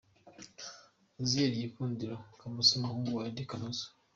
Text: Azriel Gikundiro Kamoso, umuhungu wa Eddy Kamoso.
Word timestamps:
Azriel 1.19 1.53
Gikundiro 1.63 2.15
Kamoso, 2.39 2.71
umuhungu 2.75 3.09
wa 3.17 3.23
Eddy 3.29 3.43
Kamoso. 3.49 3.85